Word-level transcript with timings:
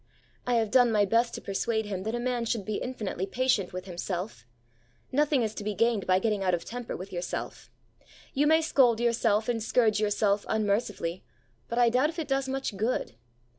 I 0.47 0.55
have 0.55 0.71
done 0.71 0.91
my 0.91 1.05
best 1.05 1.35
to 1.35 1.41
persuade 1.41 1.85
him 1.85 2.01
that 2.05 2.15
a 2.15 2.19
man 2.19 2.45
should 2.45 2.65
be 2.65 2.77
infinitely 2.81 3.27
patient 3.27 3.71
with 3.71 3.85
himself. 3.85 4.47
Nothing 5.11 5.43
is 5.43 5.53
to 5.53 5.63
be 5.63 5.75
gained 5.75 6.07
by 6.07 6.17
getting 6.17 6.41
out 6.43 6.55
of 6.55 6.65
temper 6.65 6.97
with 6.97 7.13
yourself. 7.13 7.69
You 8.33 8.47
may 8.47 8.63
scold 8.63 8.99
yourself 8.99 9.47
and 9.47 9.61
scourge 9.61 9.99
yourself 9.99 10.43
unmercifully; 10.49 11.23
but 11.67 11.77
I 11.77 11.89
doubt 11.91 12.09
if 12.09 12.17
it 12.17 12.27
does 12.27 12.49
much 12.49 12.75
good. 12.75 13.13